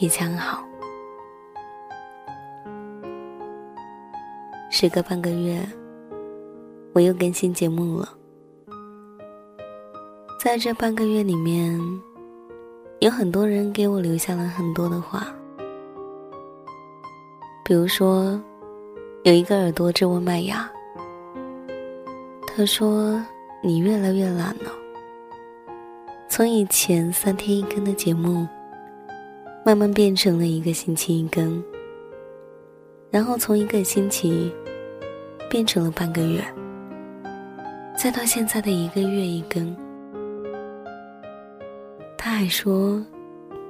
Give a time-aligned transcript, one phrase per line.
[0.00, 0.64] 一切好。
[4.70, 5.60] 时隔半个月，
[6.92, 8.08] 我又更新节目了。
[10.38, 11.76] 在这半个月里面，
[13.00, 15.26] 有很多人给我留下了很多的话。
[17.64, 18.40] 比如说，
[19.24, 20.70] 有一个耳朵质问麦芽，
[22.46, 23.20] 他说
[23.64, 24.70] ：“你越来越懒了，
[26.28, 28.46] 从以前三天一更的节目。”
[29.64, 31.62] 慢慢变成了一个星期一更，
[33.10, 34.50] 然后从一个星期
[35.50, 36.42] 变成了半个月，
[37.96, 39.76] 再到现在的一个月一更。
[42.16, 43.04] 他还说，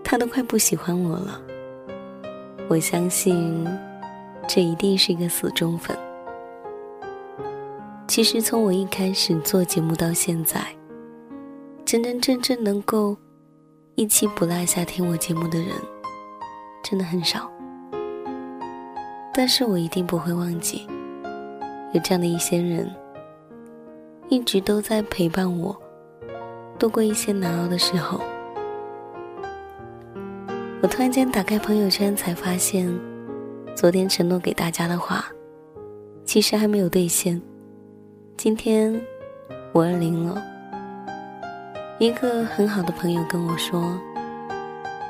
[0.05, 1.41] 他都快不喜欢我了。
[2.69, 3.67] 我相信，
[4.47, 5.97] 这一定是一个死忠粉。
[8.07, 10.65] 其实从我一开始做节目到现在，
[11.85, 13.17] 真真正正能够。
[13.99, 15.71] 一期不落下听我节目的人，
[16.85, 17.51] 真的很少。
[19.35, 20.87] 但是我一定不会忘记，
[21.93, 22.89] 有这样的一些人，
[24.29, 25.77] 一直都在陪伴我，
[26.79, 28.21] 度过一些难熬的时候。
[30.81, 32.89] 我突然间打开朋友圈，才发现，
[33.75, 35.27] 昨天承诺给大家的话，
[36.25, 37.43] 其实还没有兑现。
[38.37, 38.95] 今天，
[39.73, 40.41] 五二零了。
[41.99, 44.01] 一个很好的朋友跟我说：“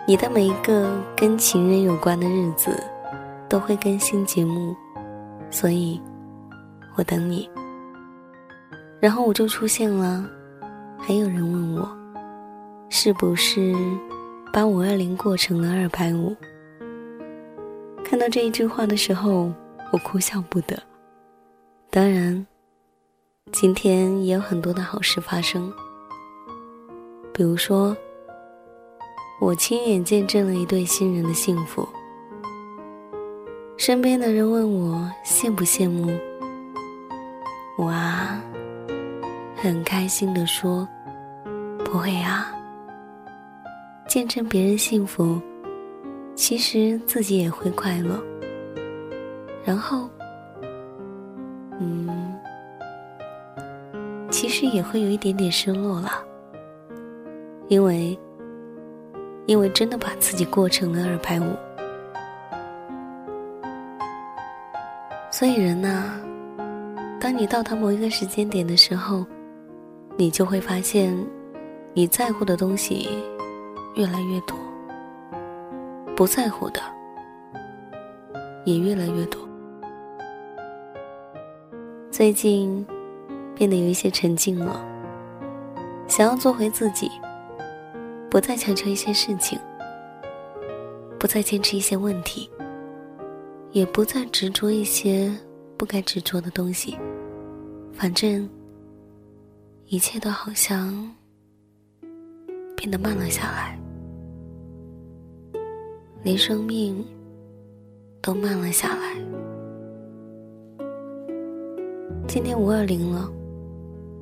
[0.09, 2.83] 你的每一个跟情人有关的日子，
[3.47, 4.75] 都会更新节目，
[5.51, 6.01] 所以，
[6.97, 7.49] 我等你。”
[9.01, 10.25] 然后我就出现了，
[10.99, 11.87] 还有人问我，
[12.89, 13.77] 是不是
[14.51, 16.35] 把五二零过成了二百五？
[18.03, 19.53] 看到这一句话的时候，
[19.93, 20.75] 我哭笑不得。
[21.91, 22.47] 当然，
[23.53, 25.71] 今天也有很多的好事发生。
[27.39, 27.97] 比如说，
[29.41, 31.89] 我亲眼见证了一对新人的幸福。
[33.77, 36.11] 身边的人问我羡不羡慕，
[37.77, 38.43] 我啊，
[39.55, 40.85] 很开心的说，
[41.85, 42.53] 不会啊。
[44.09, 45.41] 见证别人幸福，
[46.35, 48.21] 其实自己也会快乐。
[49.65, 50.11] 然后，
[51.79, 52.37] 嗯，
[54.29, 56.25] 其实也会有一点点失落了。
[57.69, 58.19] 因为，
[59.47, 61.55] 因为真的把自己过成了二百五，
[65.31, 66.15] 所以人呐，
[67.21, 69.27] 当你到达某一个时间点的时候，
[70.17, 71.15] 你就会发现，
[71.93, 73.11] 你在乎的东西
[73.97, 74.57] 越来越多，
[76.17, 76.81] 不在乎的
[78.65, 79.41] 也越来越多。
[82.11, 82.85] 最近
[83.55, 84.83] 变得有一些沉静了，
[86.07, 87.11] 想要做回自己，
[88.31, 89.59] 不再强求一些事情，
[91.19, 92.49] 不再坚持一些问题，
[93.73, 95.35] 也不再执着一些
[95.77, 96.97] 不该执着的东西。
[97.93, 98.49] 反正
[99.87, 101.11] 一切都好像
[102.77, 103.79] 变得慢了下来，
[106.23, 107.05] 连生命
[108.21, 109.17] 都慢了下来。
[112.29, 113.33] 今天五二零了，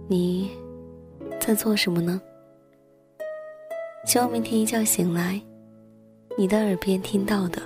[0.08, 0.48] 你
[1.40, 2.22] 在做什么呢？
[4.06, 5.42] 希望明天一觉醒来，
[6.38, 7.60] 你的耳边听到的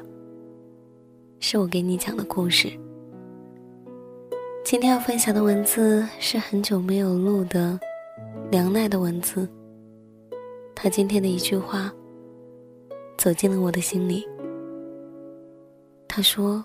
[1.39, 2.73] 是我给你讲的故事。
[4.65, 7.79] 今天要分享的文字是很久没有录的
[8.51, 9.47] 梁奈的文字。
[10.75, 11.93] 他今天的一句话
[13.19, 14.27] 走进了我的心里。
[16.09, 16.65] 他说：“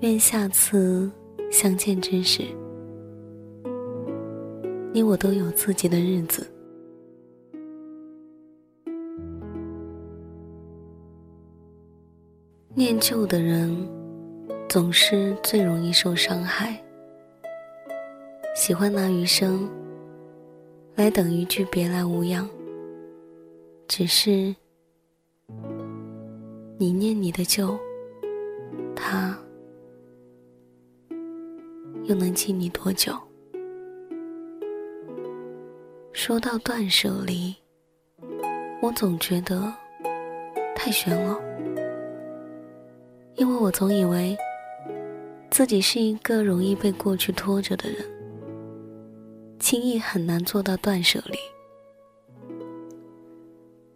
[0.00, 1.10] 愿下次。”
[1.50, 2.42] 相见之时，
[4.92, 6.46] 你我都有自己的日子。
[12.78, 13.76] 念旧的人，
[14.68, 16.80] 总是最容易受伤害。
[18.54, 19.68] 喜欢拿余生
[20.94, 22.48] 来等一句别来无恙。
[23.88, 24.54] 只是，
[26.78, 27.76] 你念你的旧，
[28.94, 29.36] 他。
[32.04, 33.12] 又能记你多久？
[36.12, 37.52] 说到断舍离，
[38.80, 39.74] 我总觉得
[40.76, 41.36] 太悬了，
[43.38, 44.36] 因为我总以为
[45.48, 48.04] 自己是一个容易被过去拖着的人，
[49.60, 51.38] 轻易很难做到断舍离。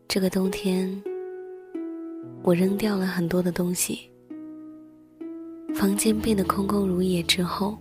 [0.06, 1.02] 这个冬天，
[2.44, 4.08] 我扔掉了很多的东西，
[5.74, 7.76] 房间变得空空如也之后。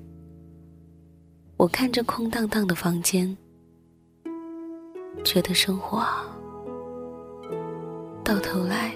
[1.57, 3.37] 我看着空荡荡的房间，
[5.23, 6.25] 觉得生活啊，
[8.23, 8.91] 到头来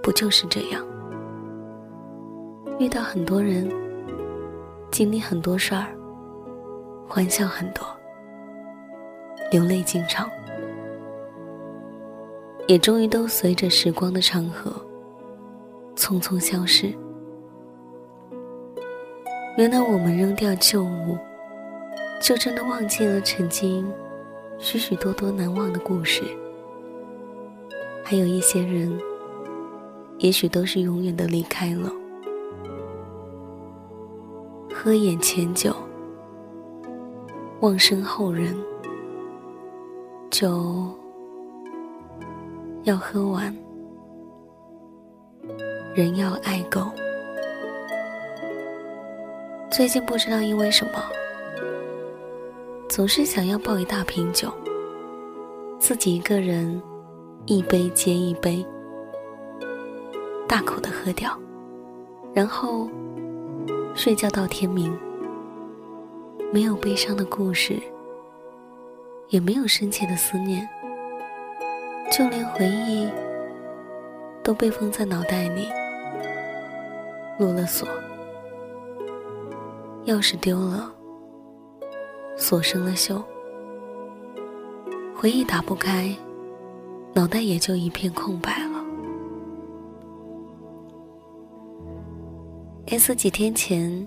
[0.00, 0.86] 不就是这样？
[2.78, 3.66] 遇到很多人，
[4.90, 5.86] 经历很多事儿，
[7.08, 7.86] 欢笑很多，
[9.50, 10.28] 流泪经常，
[12.66, 14.70] 也终于都随着时光的长河
[15.96, 16.92] 匆匆消失。
[19.56, 21.16] 原来我们扔掉旧物，
[22.20, 23.90] 就真的忘记了曾经
[24.58, 26.22] 许许多多难忘的故事。
[28.04, 29.00] 还有一些人，
[30.18, 31.90] 也许都是永远的离开了。
[34.78, 35.74] 喝眼前酒，
[37.60, 38.54] 忘身后人，
[40.30, 40.94] 酒
[42.84, 43.56] 要喝完，
[45.94, 46.82] 人要爱够。
[49.70, 51.02] 最近不知道因为什么，
[52.86, 54.52] 总是想要抱一大瓶酒，
[55.78, 56.80] 自己一个人
[57.46, 58.64] 一杯接一杯，
[60.46, 61.34] 大口的喝掉，
[62.34, 62.86] 然后
[63.96, 64.96] 睡觉到天明。
[66.52, 67.80] 没有悲伤的故事，
[69.30, 70.68] 也没有深切的思念，
[72.12, 73.08] 就连回忆
[74.44, 75.66] 都被封在脑袋里，
[77.38, 77.88] 落了锁。
[80.04, 80.92] 钥匙丢了，
[82.36, 83.20] 锁生了锈，
[85.16, 86.14] 回忆打不开，
[87.12, 88.75] 脑袋也就一片空白了。
[92.88, 94.06] S 几天前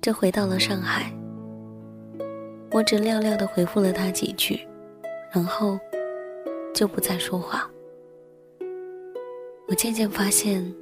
[0.00, 1.12] 就回到了上海，
[2.70, 4.66] 我只寥寥的回复了他几句，
[5.30, 5.78] 然后
[6.74, 7.70] 就不再说话。
[9.68, 10.74] 我渐渐发现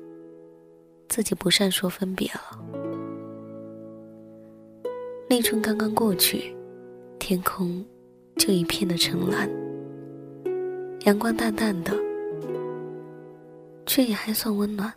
[1.08, 2.58] 自己不善说分别了。
[5.28, 6.56] 立春刚刚过去，
[7.18, 7.84] 天空
[8.36, 9.50] 就一片的澄蓝，
[11.06, 11.92] 阳光淡淡的，
[13.84, 14.92] 却也还算温暖。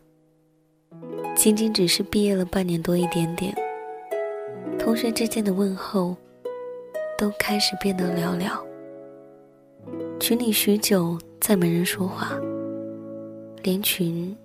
[1.35, 3.53] 仅仅只是毕业了半年多一点点，
[4.79, 6.15] 同学之间的问候
[7.17, 8.51] 都开始变得寥寥。
[10.19, 12.31] 群里许久再没人说话，
[13.61, 14.35] 连群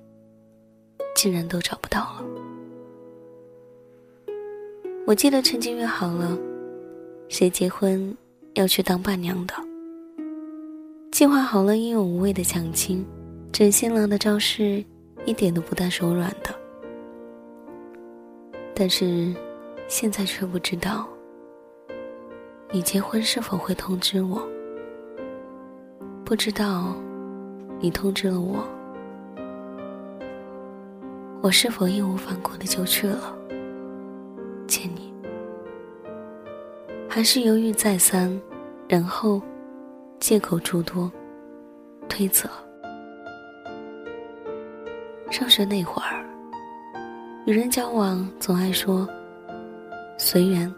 [1.15, 2.25] 竟然都找不到了。
[5.07, 6.37] 我记得曾经约好了，
[7.29, 8.17] 谁结婚
[8.55, 9.55] 要去当伴娘的，
[11.13, 13.07] 计划好了英勇无畏的抢亲，
[13.53, 14.85] 整新郎的招式
[15.27, 16.53] 一点都不带手软的。
[18.81, 19.35] 但是，
[19.89, 21.09] 现在却不知道，
[22.71, 24.41] 你结婚是否会通知我？
[26.25, 26.95] 不知道，
[27.81, 28.63] 你通知了我，
[31.43, 33.37] 我是否义无反顾的就去了？
[34.69, 35.13] 见你
[37.09, 38.41] 还是犹豫再三，
[38.87, 39.43] 然后
[40.21, 41.11] 借口诸多，
[42.09, 42.49] 推责。
[45.33, 46.25] 上学那会儿，
[47.49, 49.09] 与人交往总爱说
[50.19, 50.71] 随缘。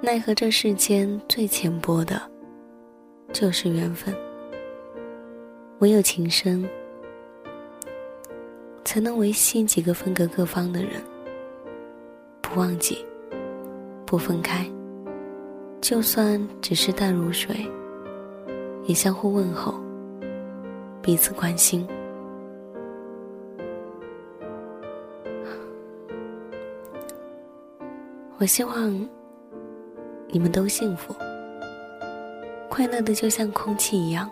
[0.00, 2.20] 奈何这世间最浅薄的，
[3.32, 4.12] 就是缘分。
[5.78, 6.68] 唯有情深，
[8.84, 11.00] 才能维系几个分隔各方的人，
[12.40, 12.98] 不忘记，
[14.04, 14.68] 不分开。
[15.80, 17.54] 就算只是淡如水，
[18.82, 19.80] 也相互问候，
[21.00, 21.86] 彼此关心。
[28.40, 29.08] 我希望
[30.28, 31.14] 你们都幸福，
[32.70, 34.30] 快乐的就像空气一样，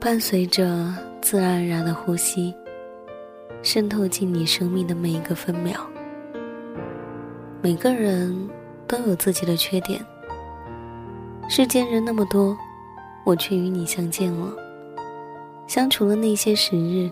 [0.00, 2.52] 伴随着自然而然的呼吸，
[3.62, 5.80] 渗透进你生命的每一个分秒。
[7.62, 8.50] 每个人。
[8.88, 10.00] 都有自己的缺点。
[11.48, 12.56] 世间人那么多，
[13.24, 14.54] 我却与你相见了。
[15.66, 17.10] 相处了那些时日，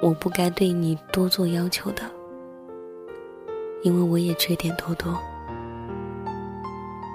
[0.00, 2.02] 我不该对你多做要求的，
[3.82, 5.18] 因为我也缺点多多。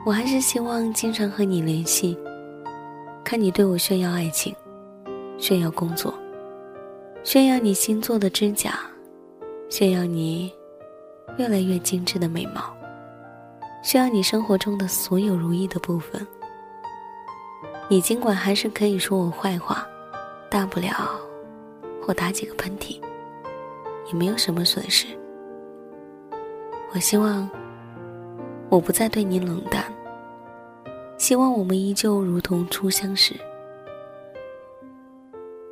[0.05, 2.17] 我还是希望经常和你联系，
[3.23, 4.55] 看你对我炫耀爱情，
[5.37, 6.13] 炫耀工作，
[7.23, 8.79] 炫耀你新做的指甲，
[9.69, 10.53] 炫耀你
[11.37, 12.73] 越来越精致的美貌。
[13.83, 16.25] 炫耀你生活中的所有如意的部分。
[17.89, 19.85] 你尽管还是可以说我坏话，
[20.49, 20.89] 大不了
[22.01, 23.01] 或打几个喷嚏，
[24.07, 25.07] 也没有什么损失。
[26.97, 27.47] 我希望
[28.69, 29.83] 我不再对你冷淡，
[31.19, 33.35] 希望我们依旧如同初相识。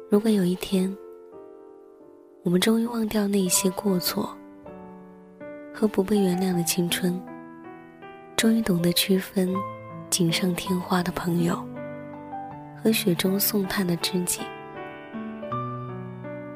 [0.08, 0.96] 如果有一天，
[2.44, 4.38] 我们终于忘掉那些过错
[5.74, 7.20] 和不被原谅的青春。
[8.36, 9.52] 终于懂得区分
[10.12, 11.58] 锦上添花的朋友
[12.84, 14.42] 和雪中送炭的知己。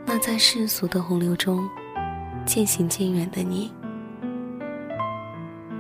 [0.06, 1.68] 那在世俗的洪流中
[2.46, 3.74] 渐行渐远的你，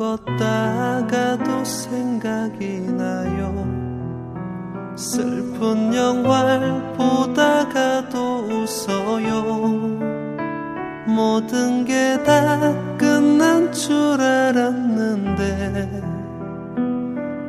[0.00, 3.52] 걷다가도 생각이 나요
[4.96, 9.42] 슬픈 영화를 보다가도 웃어요
[11.06, 16.02] 모든 게 다 끝난 줄 알았는데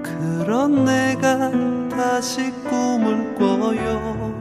[0.03, 1.51] 그런 내가
[1.89, 4.31] 다시 꿈을 꿔요.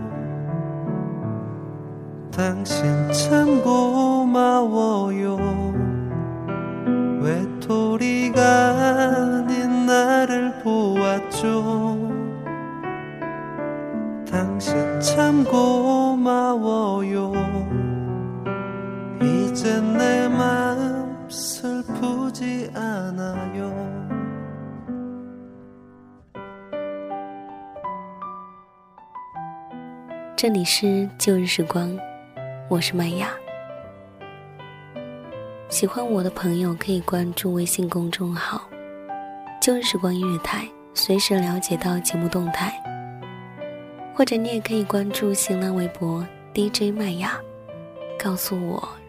[2.31, 5.37] 당신 참 고마워요
[19.80, 23.74] 내 마음 슬프지 않아요
[30.36, 31.98] 这里是旧日时光，
[32.70, 33.30] 我是麦雅。
[35.70, 38.68] 喜欢我的朋友可以关注微信公众号“
[39.62, 42.74] 旧日时光音乐台”，随时了解到节目动态。
[44.14, 47.40] 或者你也可以关注新浪微博 DJ 麦雅，
[48.22, 48.88] 告诉我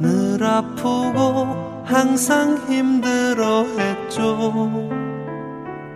[0.00, 4.88] 늘 아프고 항상 힘들어 했죠.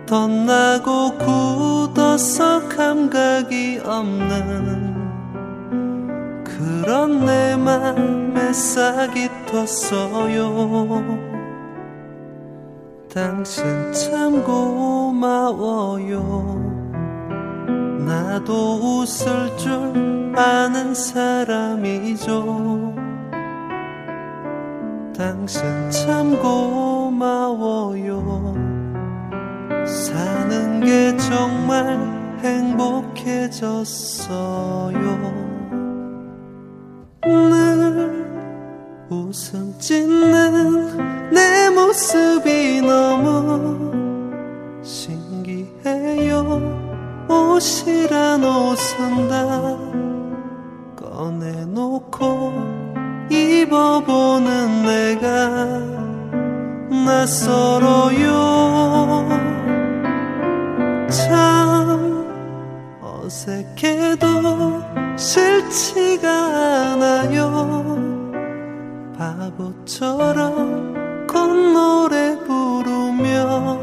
[0.05, 4.93] 덧나고 굳어서 감각이 없는
[6.43, 11.25] 그런 내 맘에 싹이 텄어요.
[13.11, 16.15] 당신 참 고마워요.
[18.05, 22.35] 나도 웃을 줄 아는 사람이죠
[25.17, 28.53] 당신 참 고마워요
[29.85, 31.97] 사는 게 정말
[32.43, 33.85] 행복해졌어요.
[37.23, 38.25] 늘
[39.09, 43.93] 웃음 짓는 내 모습이 너무
[44.83, 46.59] 신기해요.
[47.29, 49.77] 옷이란 옷은 다
[50.95, 52.85] 꺼내놓고
[53.29, 55.04] 입어보는 내가
[57.05, 58.25] 낯설어요.
[61.07, 62.27] 참
[63.01, 64.25] 어색해도
[65.15, 66.27] 싫지가
[66.93, 67.95] 않아요.
[69.17, 73.79] 바보처럼 콧노래 부르며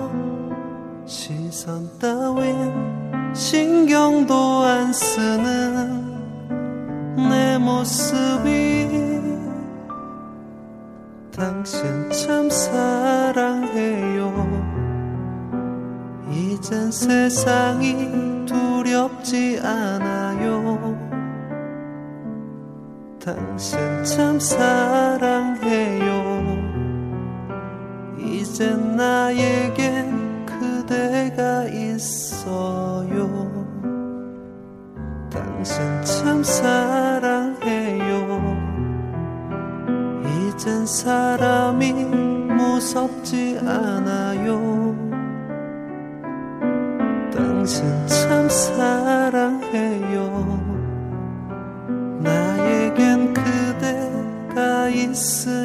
[1.06, 2.92] 시선 따윈
[3.34, 6.12] 신경도 안 쓰는
[7.16, 8.62] 내 모습이
[11.42, 14.32] 당신 참 사랑해요.
[16.30, 20.96] 이젠 세상이 두렵지 않아요.
[23.20, 26.12] 당신 참 사랑해요.
[28.20, 33.28] 이젠 나에겐 그대가 있어요.
[35.28, 37.31] 당신 참 사랑
[40.92, 44.94] 사람이 무섭지 않아요.
[47.32, 50.20] 당신 참 사랑해요.
[52.20, 55.62] 나에겐 그대가 있으